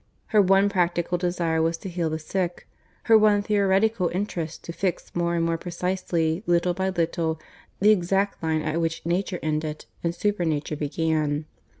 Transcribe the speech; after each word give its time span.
Her 0.33 0.41
one 0.41 0.67
practical 0.67 1.19
desire 1.19 1.61
was 1.61 1.77
to 1.77 1.87
heal 1.87 2.09
the 2.09 2.17
sick; 2.17 2.67
her 3.03 3.15
one 3.15 3.43
theoretical 3.43 4.09
interest 4.11 4.63
to 4.63 4.73
fix 4.73 5.13
more 5.15 5.35
and 5.35 5.45
more 5.45 5.59
precisely, 5.59 6.41
little 6.47 6.73
by 6.73 6.89
little, 6.89 7.39
the 7.79 7.91
exact 7.91 8.41
line 8.41 8.63
at 8.63 8.81
which 8.81 9.05
nature 9.05 9.37
ended 9.43 9.85
and 10.03 10.15
supernature 10.15 10.75
began. 10.75 11.45